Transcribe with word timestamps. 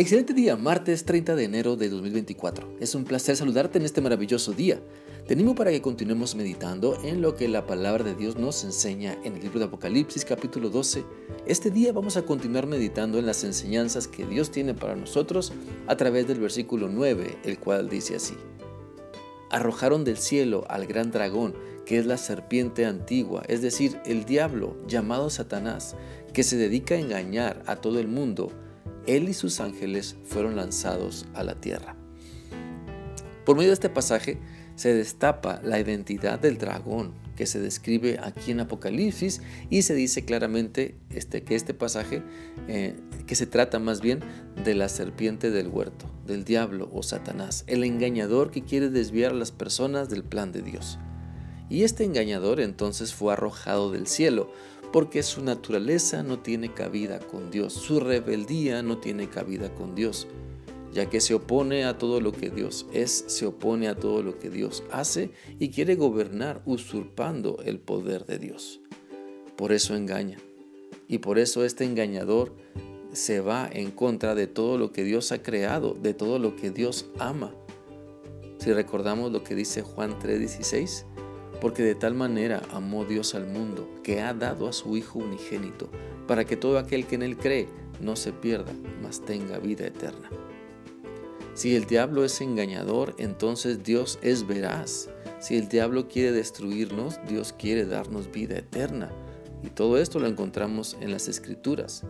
Excelente 0.00 0.32
día, 0.32 0.56
martes 0.56 1.04
30 1.04 1.36
de 1.36 1.44
enero 1.44 1.76
de 1.76 1.90
2024. 1.90 2.78
Es 2.80 2.94
un 2.94 3.04
placer 3.04 3.36
saludarte 3.36 3.76
en 3.76 3.84
este 3.84 4.00
maravilloso 4.00 4.52
día. 4.52 4.80
Te 5.26 5.34
animo 5.34 5.54
para 5.54 5.72
que 5.72 5.82
continuemos 5.82 6.34
meditando 6.34 6.98
en 7.04 7.20
lo 7.20 7.36
que 7.36 7.48
la 7.48 7.66
palabra 7.66 8.02
de 8.02 8.14
Dios 8.14 8.36
nos 8.36 8.64
enseña 8.64 9.18
en 9.24 9.36
el 9.36 9.42
libro 9.42 9.58
de 9.58 9.66
Apocalipsis 9.66 10.24
capítulo 10.24 10.70
12. 10.70 11.04
Este 11.44 11.70
día 11.70 11.92
vamos 11.92 12.16
a 12.16 12.22
continuar 12.22 12.66
meditando 12.66 13.18
en 13.18 13.26
las 13.26 13.44
enseñanzas 13.44 14.08
que 14.08 14.24
Dios 14.24 14.50
tiene 14.50 14.72
para 14.72 14.96
nosotros 14.96 15.52
a 15.86 15.98
través 15.98 16.26
del 16.26 16.40
versículo 16.40 16.88
9, 16.88 17.36
el 17.44 17.58
cual 17.58 17.90
dice 17.90 18.16
así. 18.16 18.38
Arrojaron 19.50 20.04
del 20.04 20.16
cielo 20.16 20.64
al 20.70 20.86
gran 20.86 21.10
dragón, 21.10 21.54
que 21.84 21.98
es 21.98 22.06
la 22.06 22.16
serpiente 22.16 22.86
antigua, 22.86 23.42
es 23.48 23.60
decir, 23.60 24.00
el 24.06 24.24
diablo 24.24 24.78
llamado 24.86 25.28
Satanás, 25.28 25.94
que 26.32 26.42
se 26.42 26.56
dedica 26.56 26.94
a 26.94 27.00
engañar 27.00 27.62
a 27.66 27.76
todo 27.76 28.00
el 28.00 28.08
mundo 28.08 28.50
él 29.16 29.28
y 29.28 29.34
sus 29.34 29.60
ángeles 29.60 30.16
fueron 30.24 30.56
lanzados 30.56 31.26
a 31.34 31.44
la 31.44 31.60
tierra. 31.60 31.96
Por 33.44 33.56
medio 33.56 33.70
de 33.70 33.74
este 33.74 33.90
pasaje 33.90 34.38
se 34.76 34.94
destapa 34.94 35.60
la 35.62 35.78
identidad 35.78 36.38
del 36.38 36.58
dragón 36.58 37.12
que 37.36 37.46
se 37.46 37.58
describe 37.58 38.18
aquí 38.22 38.50
en 38.50 38.60
Apocalipsis 38.60 39.40
y 39.70 39.82
se 39.82 39.94
dice 39.94 40.24
claramente 40.24 40.94
este, 41.08 41.42
que 41.42 41.54
este 41.54 41.72
pasaje, 41.72 42.22
eh, 42.68 42.94
que 43.26 43.34
se 43.34 43.46
trata 43.46 43.78
más 43.78 44.02
bien 44.02 44.20
de 44.62 44.74
la 44.74 44.90
serpiente 44.90 45.50
del 45.50 45.68
huerto, 45.68 46.04
del 46.26 46.44
diablo 46.44 46.90
o 46.92 47.02
Satanás, 47.02 47.64
el 47.66 47.82
engañador 47.84 48.50
que 48.50 48.62
quiere 48.62 48.90
desviar 48.90 49.32
a 49.32 49.36
las 49.36 49.52
personas 49.52 50.10
del 50.10 50.22
plan 50.22 50.52
de 50.52 50.62
Dios. 50.62 50.98
Y 51.70 51.84
este 51.84 52.04
engañador 52.04 52.60
entonces 52.60 53.14
fue 53.14 53.32
arrojado 53.32 53.90
del 53.90 54.06
cielo, 54.06 54.52
porque 54.92 55.22
su 55.22 55.42
naturaleza 55.42 56.22
no 56.22 56.40
tiene 56.40 56.72
cabida 56.72 57.20
con 57.20 57.50
Dios, 57.50 57.72
su 57.72 58.00
rebeldía 58.00 58.82
no 58.82 58.98
tiene 58.98 59.28
cabida 59.28 59.72
con 59.74 59.94
Dios, 59.94 60.26
ya 60.92 61.08
que 61.08 61.20
se 61.20 61.34
opone 61.34 61.84
a 61.84 61.98
todo 61.98 62.20
lo 62.20 62.32
que 62.32 62.50
Dios 62.50 62.86
es, 62.92 63.24
se 63.28 63.46
opone 63.46 63.88
a 63.88 63.94
todo 63.94 64.22
lo 64.22 64.38
que 64.38 64.50
Dios 64.50 64.82
hace 64.90 65.30
y 65.58 65.70
quiere 65.70 65.94
gobernar 65.94 66.62
usurpando 66.64 67.58
el 67.64 67.78
poder 67.78 68.26
de 68.26 68.38
Dios. 68.38 68.80
Por 69.56 69.72
eso 69.72 69.94
engaña. 69.94 70.38
Y 71.06 71.18
por 71.18 71.38
eso 71.38 71.64
este 71.64 71.84
engañador 71.84 72.54
se 73.12 73.40
va 73.40 73.68
en 73.72 73.90
contra 73.90 74.34
de 74.34 74.46
todo 74.46 74.78
lo 74.78 74.92
que 74.92 75.04
Dios 75.04 75.32
ha 75.32 75.42
creado, 75.42 75.94
de 75.94 76.14
todo 76.14 76.38
lo 76.38 76.56
que 76.56 76.70
Dios 76.70 77.06
ama. 77.18 77.54
Si 78.58 78.72
recordamos 78.72 79.32
lo 79.32 79.42
que 79.42 79.54
dice 79.54 79.82
Juan 79.82 80.18
3:16, 80.18 81.04
porque 81.60 81.82
de 81.82 81.94
tal 81.94 82.14
manera 82.14 82.62
amó 82.72 83.04
Dios 83.04 83.34
al 83.34 83.46
mundo, 83.46 83.88
que 84.02 84.20
ha 84.20 84.34
dado 84.34 84.68
a 84.68 84.72
su 84.72 84.96
Hijo 84.96 85.18
unigénito, 85.18 85.90
para 86.26 86.44
que 86.44 86.56
todo 86.56 86.78
aquel 86.78 87.06
que 87.06 87.16
en 87.16 87.22
él 87.22 87.36
cree 87.36 87.68
no 88.00 88.16
se 88.16 88.32
pierda, 88.32 88.72
mas 89.02 89.20
tenga 89.24 89.58
vida 89.58 89.86
eterna. 89.86 90.30
Si 91.54 91.76
el 91.76 91.84
diablo 91.84 92.24
es 92.24 92.40
engañador, 92.40 93.14
entonces 93.18 93.82
Dios 93.82 94.18
es 94.22 94.46
veraz. 94.46 95.10
Si 95.40 95.56
el 95.56 95.68
diablo 95.68 96.08
quiere 96.08 96.32
destruirnos, 96.32 97.18
Dios 97.28 97.52
quiere 97.52 97.84
darnos 97.84 98.30
vida 98.30 98.56
eterna. 98.56 99.10
Y 99.62 99.68
todo 99.68 99.98
esto 99.98 100.18
lo 100.20 100.26
encontramos 100.26 100.96
en 101.00 101.10
las 101.10 101.28
escrituras. 101.28 102.04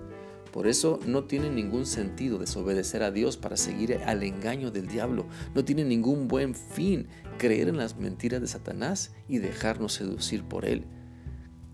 Por 0.53 0.67
eso 0.67 0.98
no 1.06 1.25
tiene 1.25 1.48
ningún 1.48 1.87
sentido 1.87 2.39
desobedecer 2.39 3.03
a 3.03 3.11
Dios 3.11 3.37
para 3.37 3.56
seguir 3.56 4.01
al 4.05 4.23
engaño 4.23 4.70
del 4.70 4.89
diablo. 4.89 5.27
No 5.55 5.65
tiene 5.65 5.84
ningún 5.84 6.27
buen 6.27 6.55
fin 6.55 7.06
creer 7.39 7.69
en 7.69 7.77
las 7.77 7.97
mentiras 7.97 8.41
de 8.41 8.48
Satanás 8.48 9.12
y 9.28 9.39
dejarnos 9.39 9.93
seducir 9.93 10.43
por 10.43 10.65
él. 10.65 10.84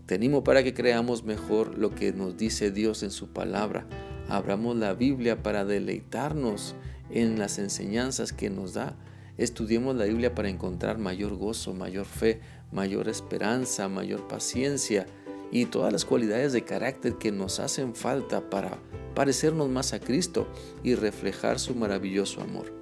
Te 0.05 0.15
animo 0.15 0.43
para 0.43 0.63
que 0.63 0.73
creamos 0.73 1.23
mejor 1.23 1.77
lo 1.77 1.93
que 1.93 2.13
nos 2.13 2.37
dice 2.37 2.71
Dios 2.71 3.03
en 3.03 3.11
su 3.11 3.33
palabra. 3.33 3.87
Abramos 4.29 4.77
la 4.77 4.93
Biblia 4.93 5.41
para 5.41 5.65
deleitarnos 5.65 6.75
en 7.09 7.39
las 7.39 7.59
enseñanzas 7.59 8.31
que 8.31 8.49
nos 8.49 8.73
da. 8.73 8.95
Estudiemos 9.37 9.95
la 9.95 10.05
Biblia 10.05 10.33
para 10.35 10.49
encontrar 10.49 10.97
mayor 10.97 11.35
gozo, 11.35 11.73
mayor 11.73 12.05
fe, 12.05 12.41
mayor 12.71 13.09
esperanza, 13.09 13.89
mayor 13.89 14.27
paciencia 14.27 15.07
y 15.51 15.65
todas 15.65 15.93
las 15.93 16.05
cualidades 16.05 16.53
de 16.53 16.63
carácter 16.63 17.15
que 17.15 17.31
nos 17.31 17.59
hacen 17.59 17.95
falta 17.95 18.49
para 18.49 18.79
parecernos 19.15 19.69
más 19.69 19.93
a 19.93 19.99
Cristo 19.99 20.47
y 20.83 20.95
reflejar 20.95 21.59
su 21.59 21.75
maravilloso 21.75 22.41
amor. 22.41 22.73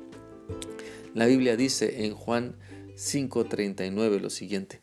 La 1.13 1.25
Biblia 1.25 1.55
dice 1.55 2.05
en 2.05 2.13
Juan 2.13 2.55
5:39 2.95 4.19
lo 4.19 4.29
siguiente, 4.29 4.81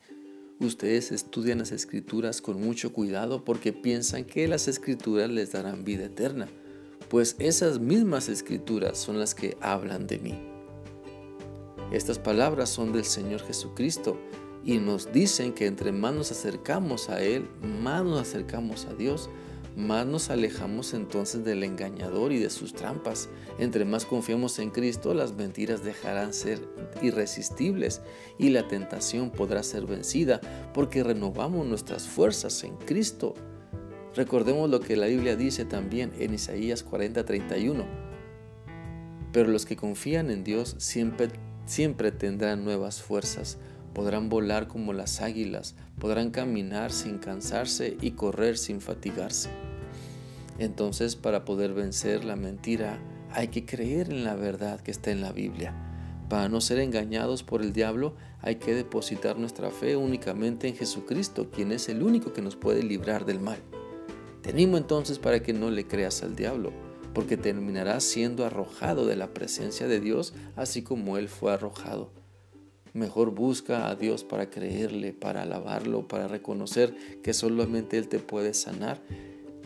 ustedes 0.59 1.11
estudian 1.11 1.59
las 1.59 1.71
escrituras 1.71 2.41
con 2.41 2.61
mucho 2.61 2.93
cuidado 2.93 3.43
porque 3.43 3.73
piensan 3.73 4.25
que 4.25 4.47
las 4.47 4.67
escrituras 4.67 5.29
les 5.29 5.51
darán 5.51 5.83
vida 5.83 6.05
eterna, 6.05 6.47
pues 7.09 7.35
esas 7.39 7.79
mismas 7.79 8.29
escrituras 8.29 8.97
son 8.97 9.19
las 9.19 9.35
que 9.35 9.57
hablan 9.61 10.07
de 10.07 10.19
mí. 10.19 10.39
Estas 11.91 12.17
palabras 12.17 12.69
son 12.69 12.91
del 12.91 13.05
Señor 13.05 13.41
Jesucristo 13.41 14.19
y 14.65 14.77
nos 14.77 15.11
dicen 15.11 15.53
que 15.53 15.65
entre 15.65 15.91
más 15.91 16.13
nos 16.13 16.31
acercamos 16.31 17.09
a 17.09 17.21
Él, 17.21 17.47
más 17.61 18.03
nos 18.03 18.21
acercamos 18.21 18.85
a 18.85 18.93
Dios, 18.93 19.29
más 19.75 20.05
nos 20.05 20.29
alejamos 20.29 20.93
entonces 20.93 21.43
del 21.43 21.63
engañador 21.63 22.31
y 22.31 22.39
de 22.39 22.49
sus 22.49 22.73
trampas. 22.73 23.27
Entre 23.57 23.85
más 23.85 24.05
confiamos 24.05 24.59
en 24.59 24.69
Cristo, 24.69 25.13
las 25.13 25.33
mentiras 25.33 25.83
dejarán 25.83 26.33
ser 26.33 26.59
irresistibles 27.01 28.01
y 28.37 28.49
la 28.49 28.67
tentación 28.67 29.31
podrá 29.31 29.63
ser 29.63 29.85
vencida 29.85 30.39
porque 30.73 31.03
renovamos 31.03 31.65
nuestras 31.65 32.07
fuerzas 32.07 32.63
en 32.63 32.75
Cristo. 32.77 33.33
Recordemos 34.15 34.69
lo 34.69 34.79
que 34.79 34.95
la 34.95 35.07
Biblia 35.07 35.35
dice 35.35 35.65
también 35.65 36.13
en 36.19 36.35
Isaías 36.35 36.85
40:31. 36.85 37.85
Pero 39.31 39.49
los 39.49 39.65
que 39.65 39.75
confían 39.75 40.29
en 40.29 40.43
Dios 40.43 40.75
siempre, 40.77 41.29
siempre 41.65 42.11
tendrán 42.11 42.63
nuevas 42.63 43.01
fuerzas 43.01 43.57
podrán 43.93 44.29
volar 44.29 44.67
como 44.67 44.93
las 44.93 45.21
águilas, 45.21 45.75
podrán 45.99 46.31
caminar 46.31 46.91
sin 46.91 47.19
cansarse 47.19 47.97
y 48.01 48.11
correr 48.11 48.57
sin 48.57 48.81
fatigarse. 48.81 49.49
Entonces, 50.59 51.15
para 51.15 51.45
poder 51.45 51.73
vencer 51.73 52.23
la 52.23 52.35
mentira, 52.35 52.99
hay 53.31 53.47
que 53.47 53.65
creer 53.65 54.11
en 54.11 54.23
la 54.23 54.35
verdad 54.35 54.81
que 54.81 54.91
está 54.91 55.11
en 55.11 55.21
la 55.21 55.31
Biblia. 55.31 55.73
Para 56.29 56.49
no 56.49 56.61
ser 56.61 56.79
engañados 56.79 57.43
por 57.43 57.61
el 57.61 57.73
diablo, 57.73 58.15
hay 58.41 58.55
que 58.55 58.73
depositar 58.73 59.37
nuestra 59.37 59.71
fe 59.71 59.95
únicamente 59.95 60.67
en 60.67 60.75
Jesucristo, 60.75 61.49
quien 61.51 61.71
es 61.71 61.89
el 61.89 62.03
único 62.03 62.33
que 62.33 62.41
nos 62.41 62.55
puede 62.55 62.83
librar 62.83 63.25
del 63.25 63.39
mal. 63.39 63.59
Te 64.41 64.49
animo 64.49 64.77
entonces 64.77 65.19
para 65.19 65.41
que 65.41 65.53
no 65.53 65.69
le 65.69 65.87
creas 65.87 66.23
al 66.23 66.35
diablo, 66.35 66.71
porque 67.13 67.37
terminarás 67.37 68.03
siendo 68.03 68.45
arrojado 68.45 69.05
de 69.05 69.15
la 69.15 69.33
presencia 69.33 69.87
de 69.87 69.99
Dios, 69.99 70.33
así 70.55 70.81
como 70.81 71.17
Él 71.17 71.29
fue 71.29 71.53
arrojado. 71.53 72.22
Mejor 72.93 73.31
busca 73.31 73.89
a 73.89 73.95
Dios 73.95 74.23
para 74.23 74.51
creerle, 74.51 75.13
para 75.13 75.41
alabarlo, 75.41 76.07
para 76.07 76.27
reconocer 76.27 76.95
que 77.23 77.33
solamente 77.33 77.97
Él 77.97 78.07
te 78.07 78.19
puede 78.19 78.53
sanar 78.53 79.01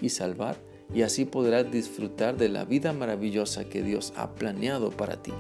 y 0.02 0.10
salvar 0.10 0.58
y 0.94 1.02
así 1.02 1.26
podrás 1.26 1.70
disfrutar 1.70 2.38
de 2.38 2.50
la 2.50 2.64
vida 2.64 2.94
maravillosa 2.94 3.66
que 3.66 3.84
Dios 3.84 4.14
ha 4.16 4.34
planeado 4.36 4.92
para 4.92 5.22
ti. 5.22 5.34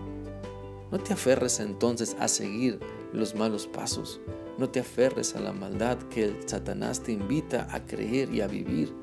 No 0.91 0.99
te 0.99 1.13
aferres 1.13 1.59
entonces 1.59 2.15
a 2.19 2.27
seguir 2.27 2.79
los 3.13 3.35
malos 3.35 3.67
pasos. 3.67 4.19
No 4.57 4.69
te 4.69 4.79
aferres 4.79 5.35
a 5.35 5.39
la 5.39 5.53
maldad 5.53 5.97
que 6.09 6.25
el 6.25 6.49
Satanás 6.49 7.03
te 7.03 7.11
invita 7.11 7.67
a 7.71 7.85
creer 7.85 8.33
y 8.33 8.41
a 8.41 8.47
vivir. 8.47 8.93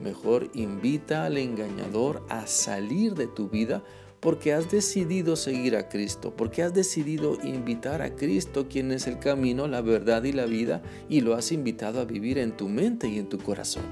Mejor 0.00 0.50
invita 0.54 1.24
al 1.24 1.38
engañador 1.38 2.24
a 2.28 2.46
salir 2.46 3.14
de 3.14 3.26
tu 3.26 3.48
vida 3.48 3.84
porque 4.24 4.54
has 4.54 4.70
decidido 4.70 5.36
seguir 5.36 5.76
a 5.76 5.90
Cristo, 5.90 6.34
porque 6.34 6.62
has 6.62 6.72
decidido 6.72 7.36
invitar 7.44 8.00
a 8.00 8.16
Cristo, 8.16 8.68
quien 8.70 8.90
es 8.90 9.06
el 9.06 9.18
camino, 9.18 9.68
la 9.68 9.82
verdad 9.82 10.24
y 10.24 10.32
la 10.32 10.46
vida, 10.46 10.80
y 11.10 11.20
lo 11.20 11.34
has 11.34 11.52
invitado 11.52 12.00
a 12.00 12.06
vivir 12.06 12.38
en 12.38 12.56
tu 12.56 12.70
mente 12.70 13.06
y 13.06 13.18
en 13.18 13.28
tu 13.28 13.36
corazón. 13.36 13.84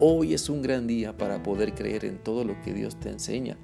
Hoy 0.00 0.34
es 0.34 0.50
un 0.50 0.62
gran 0.62 0.88
día 0.88 1.16
para 1.16 1.44
poder 1.44 1.74
creer 1.74 2.04
en 2.04 2.18
todo 2.18 2.42
lo 2.42 2.60
que 2.62 2.74
Dios 2.74 2.98
te 2.98 3.08
enseña, 3.08 3.56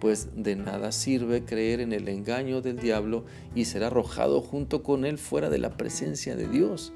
pues 0.00 0.30
de 0.34 0.56
nada 0.56 0.90
sirve 0.90 1.44
creer 1.44 1.80
en 1.80 1.92
el 1.92 2.08
engaño 2.08 2.62
del 2.62 2.78
diablo 2.78 3.26
y 3.54 3.66
ser 3.66 3.84
arrojado 3.84 4.40
junto 4.40 4.82
con 4.82 5.04
él 5.04 5.18
fuera 5.18 5.50
de 5.50 5.58
la 5.58 5.76
presencia 5.76 6.34
de 6.34 6.48
Dios. 6.48 6.94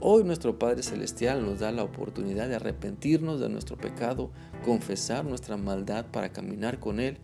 Hoy 0.00 0.24
nuestro 0.24 0.58
Padre 0.58 0.82
Celestial 0.82 1.44
nos 1.44 1.60
da 1.60 1.72
la 1.72 1.84
oportunidad 1.84 2.48
de 2.48 2.56
arrepentirnos 2.56 3.38
de 3.38 3.50
nuestro 3.50 3.76
pecado, 3.76 4.30
confesar 4.64 5.26
nuestra 5.26 5.58
maldad 5.58 6.06
para 6.10 6.30
caminar 6.30 6.80
con 6.80 7.00
Él 7.00 7.18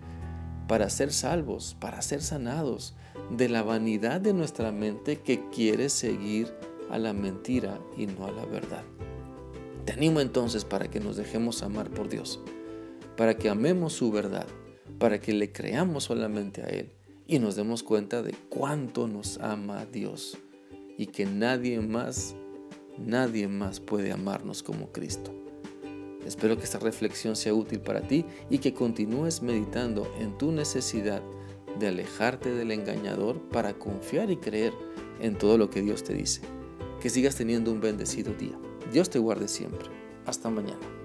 para 0.71 0.89
ser 0.89 1.13
salvos, 1.13 1.77
para 1.81 2.01
ser 2.01 2.23
sanados 2.23 2.95
de 3.29 3.49
la 3.49 3.65
vanidad 3.65 4.21
de 4.21 4.33
nuestra 4.33 4.71
mente 4.71 5.17
que 5.17 5.49
quiere 5.51 5.89
seguir 5.89 6.55
a 6.91 6.99
la 7.01 7.13
mentira 7.13 7.81
y 7.97 8.07
no 8.07 8.25
a 8.25 8.31
la 8.31 8.45
verdad. 8.45 8.85
Te 9.85 9.95
animo 9.95 10.21
entonces 10.21 10.65
para 10.65 10.89
que 10.89 11.01
nos 11.01 11.17
dejemos 11.17 11.65
amar 11.65 11.91
por 11.91 12.09
Dios, 12.09 12.39
para 13.17 13.37
que 13.37 13.49
amemos 13.49 13.95
su 13.95 14.13
verdad, 14.13 14.47
para 15.01 15.21
que 15.21 15.33
le 15.33 15.51
creamos 15.51 16.05
solamente 16.05 16.63
a 16.63 16.67
Él 16.67 16.93
y 17.27 17.41
nos 17.41 17.57
demos 17.57 17.83
cuenta 17.83 18.23
de 18.23 18.37
cuánto 18.49 19.09
nos 19.09 19.39
ama 19.39 19.87
Dios 19.87 20.39
y 20.97 21.07
que 21.07 21.27
nadie 21.27 21.81
más, 21.81 22.37
nadie 22.97 23.49
más 23.49 23.81
puede 23.81 24.13
amarnos 24.13 24.63
como 24.63 24.93
Cristo. 24.93 25.35
Espero 26.27 26.57
que 26.57 26.65
esta 26.65 26.79
reflexión 26.79 27.37
sea 27.37 27.55
útil 27.55 27.81
para 27.81 28.03
ti 28.03 28.25
y 28.51 28.59
que 28.59 28.75
continúes 28.75 29.43
meditando 29.43 30.11
en 30.19 30.37
tu 30.37 30.53
necesidad 30.53 31.23
de 31.79 31.89
alejarte 31.89 32.53
del 32.53 32.73
engañador 32.73 33.41
para 33.49 33.75
confiar 33.75 34.31
y 34.31 34.37
creer 34.37 34.73
en 35.21 35.37
todo 35.39 35.59
lo 35.59 35.71
que 35.71 35.83
Dios 35.83 36.05
te 36.05 36.15
dice. 36.15 36.43
Que 37.01 37.11
sigas 37.11 37.37
teniendo 37.37 37.73
un 37.73 37.81
bendecido 37.81 38.35
día. 38.35 38.59
Dios 38.93 39.09
te 39.09 39.19
guarde 39.19 39.49
siempre. 39.49 39.89
Hasta 40.27 40.51
mañana. 40.51 41.00